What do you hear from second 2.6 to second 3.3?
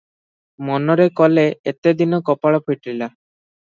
ଫିଟିଲା।